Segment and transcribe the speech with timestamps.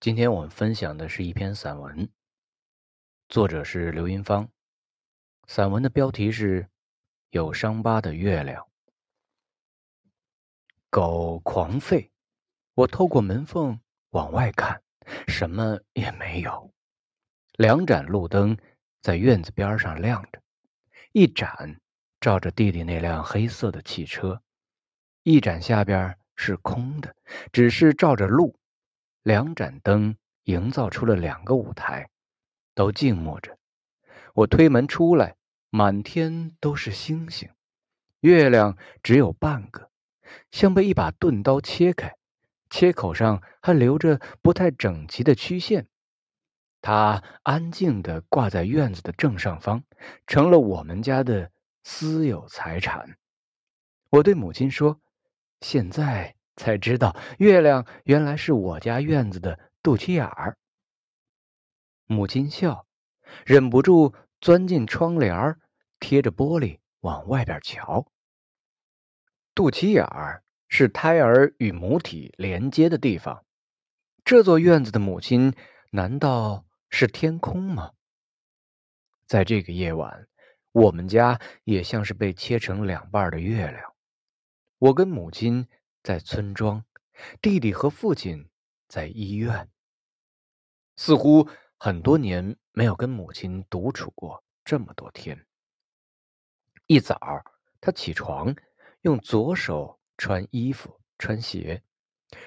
[0.00, 2.08] 今天我们分享的是一篇散文，
[3.28, 4.48] 作者是刘云芳。
[5.46, 6.62] 散文的标题是
[7.28, 8.64] 《有伤疤的月亮》。
[10.88, 12.08] 狗狂吠，
[12.72, 13.78] 我透过门缝
[14.08, 14.82] 往外看，
[15.28, 16.72] 什么也没有。
[17.58, 18.56] 两盏路灯
[19.02, 20.40] 在院子边上亮着，
[21.12, 21.78] 一盏
[22.22, 24.42] 照着弟弟那辆黑色的汽车，
[25.24, 27.14] 一盏下边是空的，
[27.52, 28.58] 只是照着路。
[29.22, 32.08] 两盏灯营造出了两个舞台，
[32.74, 33.58] 都静默着。
[34.34, 35.36] 我推门出来，
[35.68, 37.50] 满天都是星星，
[38.20, 39.90] 月亮只有半个，
[40.50, 42.16] 像被一把钝刀切开，
[42.70, 45.86] 切口上还留着不太整齐的曲线。
[46.80, 49.84] 它安静地挂在院子的正上方，
[50.26, 51.50] 成了我们家的
[51.84, 53.18] 私有财产。
[54.08, 54.98] 我对母亲说
[55.60, 60.58] ：“现在。”才知道月亮原来是我家院子的肚脐眼儿。
[62.04, 62.86] 母亲笑，
[63.46, 65.58] 忍不住钻进窗帘儿，
[66.00, 68.12] 贴着玻璃往外边瞧。
[69.54, 73.46] 肚脐眼儿是胎儿与母体连接的地方。
[74.22, 75.54] 这座院子的母亲
[75.90, 77.92] 难道是天空吗？
[79.26, 80.28] 在这个夜晚，
[80.72, 83.94] 我们家也像是被切成两半的月亮。
[84.76, 85.66] 我跟母亲。
[86.02, 86.84] 在村庄，
[87.42, 88.48] 弟弟和父亲
[88.88, 89.68] 在医院。
[90.96, 95.46] 似乎很多年没有跟母亲独处过这么多天。
[96.86, 97.18] 一早，
[97.80, 98.54] 他起床，
[99.02, 101.82] 用左手穿衣服、穿鞋，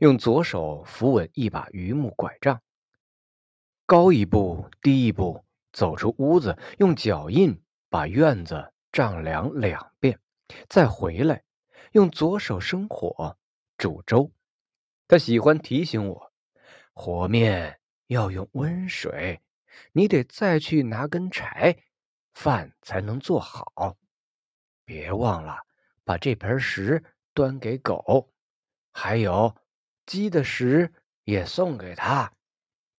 [0.00, 2.60] 用左手扶稳一把榆木拐杖，
[3.86, 10.20] 高一步低一步走出屋子，用脚印把院子丈量两遍，
[10.68, 11.45] 再回来。
[11.96, 13.38] 用左手生火
[13.78, 14.30] 煮粥，
[15.08, 16.30] 他喜欢提醒我，
[16.92, 19.40] 和面要用温水，
[19.92, 21.82] 你得再去拿根柴，
[22.34, 23.96] 饭才能做好。
[24.84, 25.62] 别忘了
[26.04, 27.02] 把这盆食
[27.32, 28.30] 端给狗，
[28.92, 29.56] 还有
[30.04, 30.92] 鸡的食
[31.24, 32.30] 也送给他，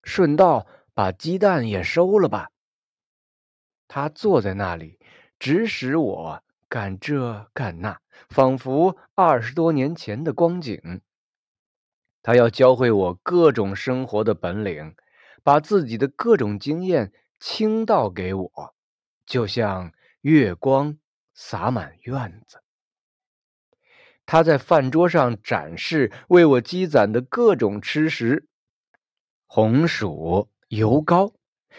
[0.01, 0.65] 顺道
[0.95, 2.49] 把鸡蛋也收了吧。
[3.87, 4.99] 他坐在那里，
[5.37, 6.43] 指使我。
[6.69, 11.01] 干这干那，仿佛二十多年前的光景。
[12.21, 14.95] 他要教会我各种生活的本领，
[15.43, 18.75] 把自己的各种经验倾倒给我，
[19.25, 20.97] 就像月光
[21.33, 22.61] 洒满院子。
[24.25, 28.49] 他在饭桌上展示为我积攒的各种吃食：
[29.45, 31.31] 红薯、油糕，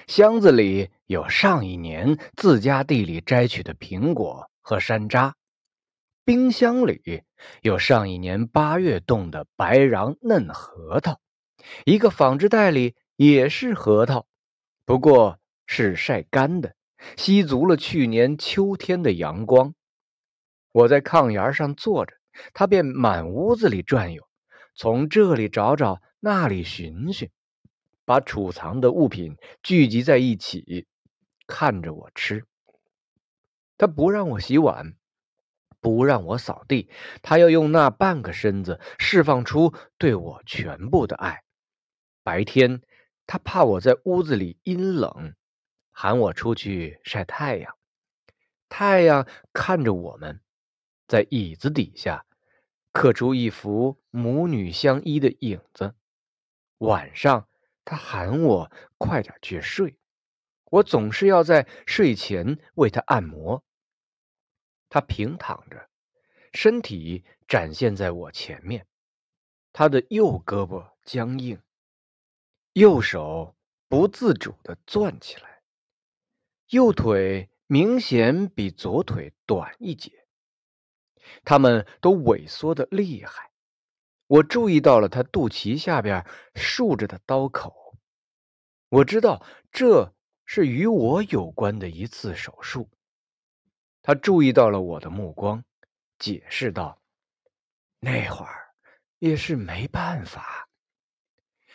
[0.06, 4.50] 箱子里有上一年自家地里摘取的苹果。
[4.68, 5.32] 和山楂，
[6.26, 7.24] 冰箱里
[7.62, 11.18] 有上一年八月冻的白瓤嫩核桃，
[11.86, 14.26] 一个纺织袋里也是核桃，
[14.84, 16.74] 不过是晒干的，
[17.16, 19.72] 吸足了去年秋天的阳光。
[20.72, 22.12] 我在炕沿上坐着，
[22.52, 24.28] 他便满屋子里转悠，
[24.74, 27.30] 从这里找找，那里寻寻，
[28.04, 30.86] 把储藏的物品聚集在一起，
[31.46, 32.44] 看着我吃。
[33.78, 34.96] 他不让我洗碗，
[35.80, 36.90] 不让我扫地，
[37.22, 41.44] 他要用那半个身子释放出对我全部的爱。
[42.24, 42.82] 白天，
[43.26, 45.34] 他怕我在屋子里阴冷，
[45.92, 47.74] 喊我出去晒太阳。
[48.68, 50.40] 太阳看着我们，
[51.06, 52.26] 在椅子底下
[52.92, 55.94] 刻出一幅母女相依的影子。
[56.78, 57.48] 晚上，
[57.84, 59.96] 他喊我快点去睡，
[60.64, 63.64] 我总是要在睡前为他按摩。
[64.88, 65.88] 他平躺着，
[66.52, 68.86] 身体展现在我前面。
[69.72, 71.60] 他的右胳膊僵硬，
[72.72, 73.54] 右手
[73.88, 75.62] 不自主的攥起来，
[76.68, 80.26] 右腿明显比左腿短一截。
[81.44, 83.52] 他们都萎缩的厉害。
[84.26, 87.98] 我注意到了他肚脐下边竖着的刀口。
[88.88, 90.14] 我知道这
[90.44, 92.88] 是与我有关的一次手术。
[94.08, 95.62] 他注意到了我的目光，
[96.18, 96.98] 解释道
[98.00, 98.70] ：“那会儿
[99.18, 100.66] 也是没办法。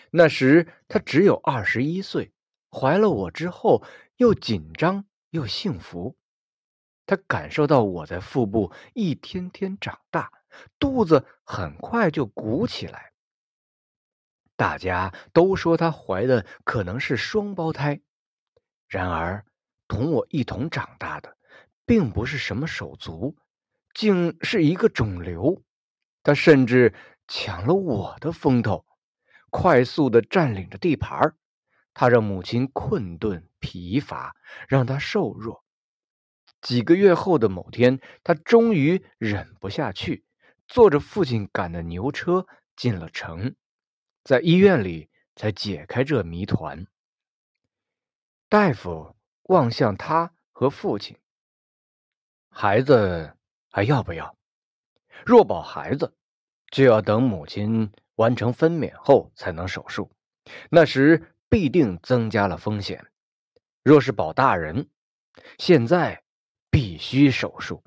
[0.09, 2.33] 那时他只有二十一岁，
[2.71, 3.85] 怀了我之后
[4.15, 6.18] 又紧张又幸福。
[7.06, 10.31] 他感受到我在腹部一天天长大，
[10.80, 13.13] 肚子很快就鼓起来。
[14.56, 18.01] 大家都说他怀的可能是双胞胎，
[18.88, 19.45] 然而
[19.88, 21.38] 同我一同长大的。”
[21.85, 23.35] 并不是什么手足，
[23.94, 25.63] 竟是一个肿瘤。
[26.24, 26.94] 他甚至
[27.27, 28.85] 抢了我的风头，
[29.50, 31.35] 快速的占领着地盘
[31.94, 34.35] 他让母亲困顿疲乏，
[34.68, 35.63] 让他瘦弱。
[36.62, 40.24] 几个月后的某天，他终于忍不下去，
[40.68, 43.53] 坐着父亲赶的牛车进了城，
[44.24, 46.88] 在医院里才解开这谜团。
[48.47, 51.18] 大夫望向他和父亲
[52.53, 53.35] ：“孩子
[53.69, 54.38] 还要不要？
[55.25, 56.13] 若保孩子，
[56.71, 60.09] 就要等母亲完成分娩后才能手术，
[60.69, 63.05] 那时。”必定增加了风险。
[63.83, 64.89] 若是保大人，
[65.59, 66.23] 现在
[66.71, 67.83] 必须手术。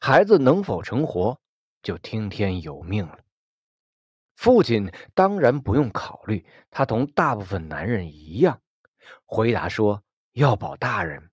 [0.00, 1.38] 孩子能否成活，
[1.82, 3.18] 就听天由命了。
[4.34, 8.62] 父亲当然不用考虑，他同大部分男人一样，
[9.26, 10.02] 回答说
[10.32, 11.29] 要保大人。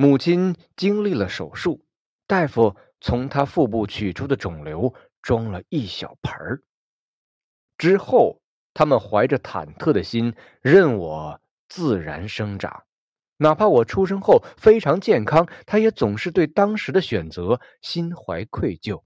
[0.00, 1.84] 母亲经历了手术，
[2.26, 6.62] 大夫从她腹部取出的肿瘤装了一小盆儿，
[7.76, 8.40] 之后。
[8.72, 10.32] 他们怀着忐忑的心，
[10.62, 12.84] 任我自然生长。
[13.36, 19.02] 哪怕我出生后非常健康，他也总是对当时的选择心怀愧疚。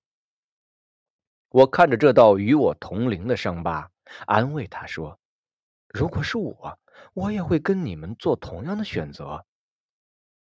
[1.49, 3.91] 我看着这道与我同龄的伤疤，
[4.26, 5.19] 安慰他说
[5.88, 6.79] ：“如果是我，
[7.14, 9.46] 我也会跟你们做同样的选择。”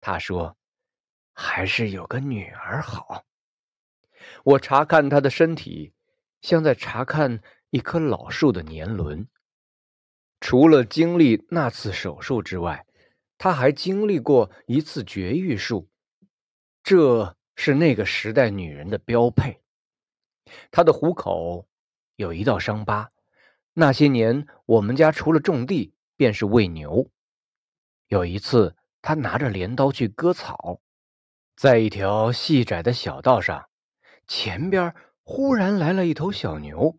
[0.01, 0.57] 他说
[1.33, 3.24] ：“还是有个女儿好。”
[4.44, 5.94] 我查看他的身体，
[6.42, 7.42] 像在查看。
[7.74, 9.30] 一棵老树的年轮。
[10.42, 12.86] 除了经历那次手术之外，
[13.38, 15.88] 他还经历过一次绝育术，
[16.83, 19.62] 这是那个时代女人的标配。
[20.69, 21.65] 他的虎口
[22.18, 23.09] 有一道伤疤，
[23.71, 27.09] 那些年我们家除了种地便是喂牛。
[28.07, 30.81] 有一次，他拿着镰刀去割草，
[31.56, 33.69] 在一条细窄的小道上，
[34.27, 34.94] 前边
[35.24, 36.98] 忽然来了一头小牛。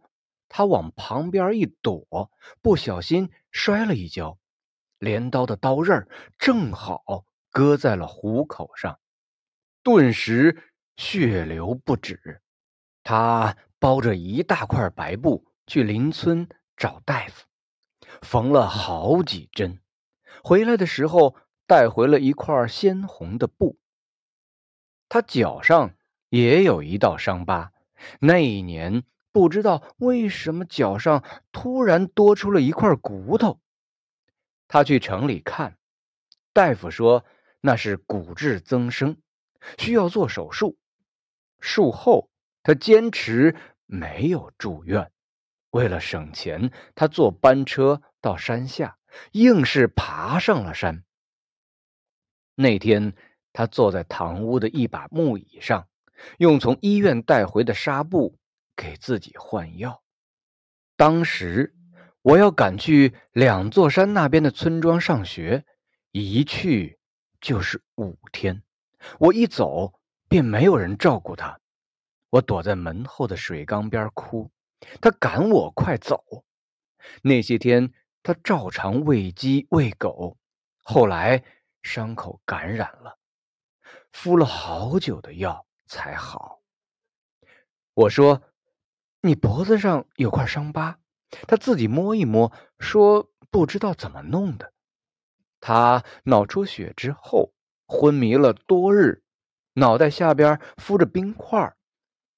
[0.49, 4.39] 他往旁边一躲，不小心摔了一跤，
[4.99, 6.07] 镰刀的刀刃
[6.39, 9.01] 正好割在了虎口上，
[9.83, 10.63] 顿时
[10.99, 12.43] 血流不止。
[13.03, 16.47] 他包着一大块白布去邻村
[16.77, 17.47] 找大夫，
[18.21, 19.81] 缝了好几针，
[20.45, 21.35] 回来的时候
[21.73, 23.79] 带回了一块鲜红的布。
[25.09, 25.95] 他脚上
[26.29, 27.73] 也有一道伤疤，
[28.21, 29.05] 那一年。
[29.33, 33.59] 不知道为什么脚上突然多出了一块骨头。
[34.69, 35.79] 他去城里看，
[36.53, 37.25] 大夫说
[37.63, 39.17] 那是骨质增生，
[39.79, 40.77] 需要做手术。
[41.59, 42.29] 术后
[42.63, 45.11] 他坚持没有住院，
[45.71, 48.99] 为了省钱，他坐班车到山下，
[49.31, 51.05] 硬是爬上了山。
[52.55, 53.15] 那天
[53.53, 55.89] 他坐在堂屋的一把木椅上，
[56.39, 58.39] 用从医院带回的纱布。
[58.75, 60.03] 给自己换药。
[60.97, 61.77] 当时
[62.23, 65.67] 我要赶去两座山那边的村庄上学，
[66.11, 66.99] 一去
[67.39, 68.63] 就是五天。
[69.19, 69.93] 我一走
[70.27, 71.61] 便没有人照顾他，
[72.31, 74.51] 我躲在门后的水缸边哭。
[75.03, 76.25] 他赶我快走。
[77.21, 80.39] 那些天他照常喂鸡喂狗，
[80.83, 81.45] 后来
[81.82, 83.19] 伤口感染了，
[84.12, 86.61] 敷了好久的药才好。
[87.94, 88.43] 我说。
[89.25, 90.99] 你脖子上有块伤疤，
[91.46, 94.72] 他自己摸一摸，说不知道怎么弄的。
[95.60, 97.55] 他脑出血之后
[97.86, 99.22] 昏迷了多日，
[99.74, 101.72] 脑袋下边敷着冰块，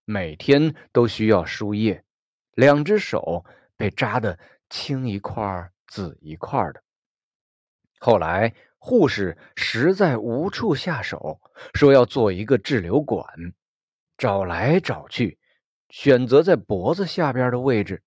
[0.05, 2.05] 每天都需要输液，
[2.53, 3.47] 两只手
[3.79, 6.83] 被扎的青一块紫一块的。
[7.99, 8.55] 后来
[8.87, 11.41] 护士实在无处下手，
[11.73, 13.27] 说要做一个滞留管，
[14.19, 15.39] 找来找去。
[15.89, 18.03] 选择在脖子下边的位置，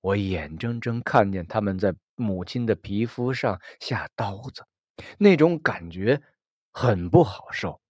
[0.00, 4.62] 我眼睁睁看见他们在母亲的皮肤上下刀子，
[5.18, 6.22] 那种感觉
[6.70, 7.80] 很不好受。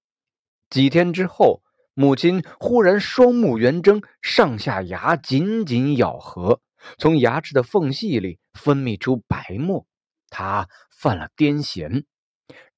[0.70, 1.62] 几天之后，
[1.92, 6.62] 母亲忽然双目圆睁，上下牙紧紧咬合，
[6.96, 9.86] 从牙齿的缝隙里分泌出白沫。
[10.28, 12.04] 他犯了癫痫，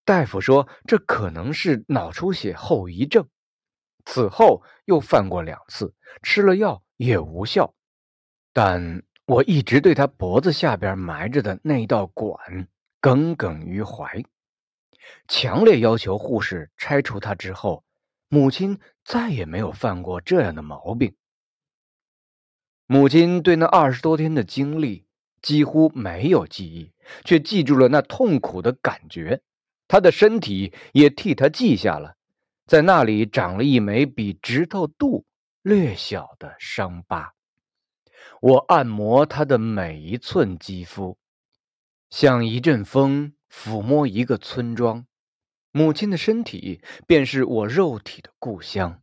[0.05, 3.29] 大夫说这可能是脑出血后遗症。
[4.05, 7.75] 此后又犯过两次，吃了药也无效，
[8.53, 12.69] 但我一直对他脖子下边埋着的那道管
[13.01, 14.25] 耿耿于怀，
[15.29, 17.35] 强烈要求护士拆除它。
[17.35, 17.85] 之后，
[18.29, 21.15] 母亲再也没有犯过这样的毛病。
[22.87, 25.07] 母亲对那二十多天的经历
[25.43, 26.93] 几乎没有记忆，
[27.25, 29.41] 却记住了那痛苦的感觉，
[29.89, 32.17] 他的身体也替他记下了。
[32.67, 35.25] 在那里长了一枚比指头肚
[35.63, 37.35] 略小的伤疤，
[38.41, 41.19] 我按摩他的每一寸肌肤，
[42.11, 45.05] 像一阵风抚摸一个村庄。
[45.73, 49.01] 母亲的身体便是我肉体的故乡。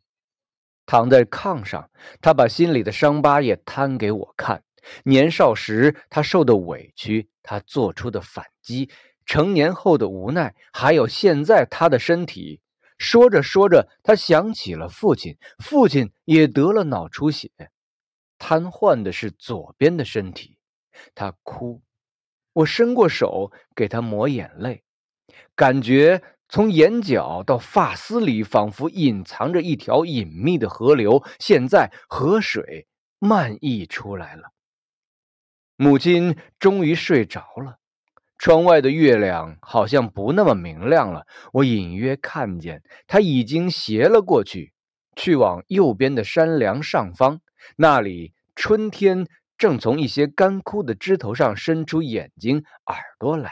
[0.86, 1.90] 躺在炕上，
[2.22, 4.64] 他把心里的伤疤也摊给我看。
[5.04, 8.90] 年少时他受的委屈，他做出的反击，
[9.26, 12.62] 成年后的无奈，还有现在他的身体。
[12.98, 17.52] 说着说着，他想起了父亲，父亲也得了脑出血，
[18.38, 20.58] 瘫痪的是左边的身体。
[21.14, 21.82] 他哭，
[22.54, 24.84] 我伸过手给他抹眼泪，
[25.56, 26.22] 感觉。
[26.50, 31.22] 从眼角到发丝里，仿佛隐藏着一条隐秘的河流。
[31.40, 32.88] 现在河水
[33.20, 34.54] 漫溢出来了。
[35.78, 37.78] 母亲终于睡着了，
[38.40, 41.28] 窗外的月亮好像不那么明亮了。
[41.54, 44.74] 我隐约看见她已经斜了过去，
[45.16, 47.42] 去往右边的山梁上方。
[47.76, 53.52] 那里春天正从一些干枯的枝头上伸出眼睛、耳朵来。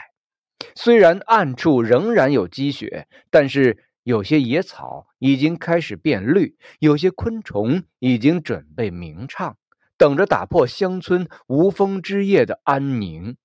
[0.74, 9.56] 虽然暗处仍然有积雪，但是有些野草已经开始变绿，有些昆虫已经准备鸣唱，
[9.96, 13.36] 等着打破乡村无风之夜的安宁。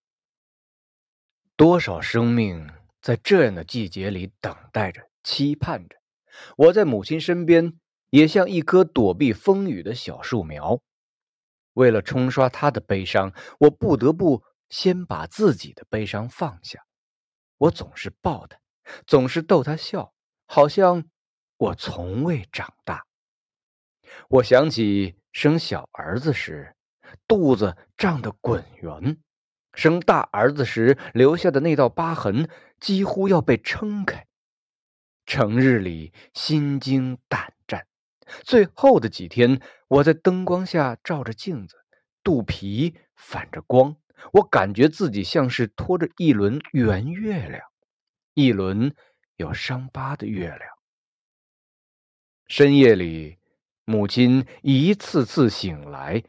[1.55, 2.69] 多少生命
[3.01, 5.97] 在这样的季节里等待着、期盼着。
[6.57, 7.79] 我在母亲身边，
[8.09, 10.81] 也像一棵躲避风雨的小树苗。
[11.73, 16.85] 为了冲刷她的悲伤，我不得不先把自己的悲伤放下。
[17.57, 18.59] 我总是抱他，
[19.05, 20.13] 总是逗他笑，
[20.47, 21.05] 好像
[21.57, 23.05] 我从未长大。
[24.29, 26.75] 我想起生小儿子时，
[27.27, 29.17] 肚子胀得滚圆；
[29.73, 34.27] 生大儿子时留下的那道疤痕，几乎要被撑开。
[35.25, 37.87] 成日里心惊胆战。
[38.43, 41.77] 最后的几天，我在灯光下照着镜子，
[42.23, 43.95] 肚皮反着光。
[44.33, 47.61] 我感觉自己像是拖着一轮圆月亮，
[48.33, 48.93] 一轮
[49.35, 50.61] 有伤疤的月亮。
[52.47, 53.39] 深夜里，
[53.85, 56.23] 母亲一次次醒来，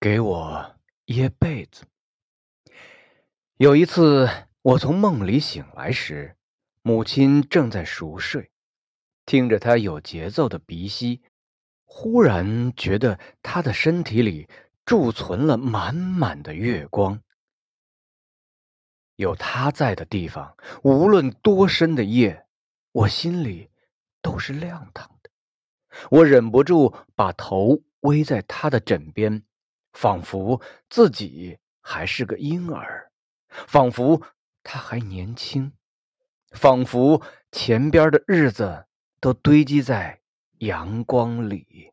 [0.00, 1.84] 给我掖被子。
[3.56, 4.28] 有一次，
[4.62, 6.36] 我从梦里醒来时，
[6.82, 8.50] 母亲正在熟睡，
[9.26, 11.22] 听着她有节奏的鼻息，
[11.84, 14.48] 忽然觉得她的身体里。
[14.84, 17.22] 贮存了满满的月光，
[19.14, 22.44] 有他在的地方，无论多深的夜，
[22.90, 23.70] 我心里
[24.20, 25.08] 都是亮堂。
[26.10, 29.42] 我忍不住把头偎在他的枕边，
[29.92, 33.10] 仿佛自己还是个婴儿，
[33.48, 34.22] 仿佛
[34.62, 35.72] 他还年轻，
[36.50, 38.86] 仿佛前边的日子
[39.20, 40.20] 都堆积在
[40.58, 41.91] 阳光里。